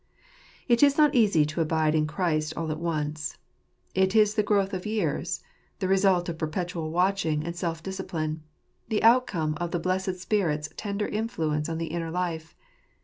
It 0.67 0.81
is 0.81 0.97
not 0.97 1.13
easy 1.13 1.45
to 1.45 1.61
abide 1.61 1.93
in 1.93 2.07
Christ 2.07 2.55
all 2.57 2.71
at 2.71 2.79
once, 2.79 3.37
It 3.93 4.15
is 4.15 4.33
the 4.33 4.41
growth 4.41 4.73
of 4.73 4.87
years; 4.87 5.43
the 5.77 5.87
result 5.87 6.27
of 6.27 6.39
perpetual 6.39 6.89
watching 6.89 7.43
and 7.43 7.55
self 7.55 7.83
discipline; 7.83 8.41
the 8.87 9.03
outcome 9.03 9.53
of 9.61 9.69
the 9.69 9.77
blessed 9.79 10.19
Spirit's 10.19 10.69
tender 10.75 11.07
influence 11.07 11.69
on 11.69 11.77
the 11.77 11.85
inner 11.93 12.09
life. 12.09 12.55